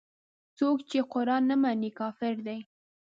[0.57, 2.59] څوک چې قران نه مني کافر دی.